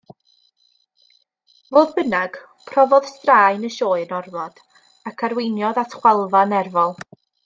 Fodd 1.67 1.91
bynnag, 1.97 2.39
profodd 2.69 3.09
straen 3.11 3.67
y 3.69 3.71
sioe 3.75 3.99
yn 4.05 4.15
ormod, 4.21 4.57
ac 5.11 5.23
arweiniodd 5.29 5.81
at 5.83 5.99
chwalfa 5.99 6.43
nerfol. 6.55 6.97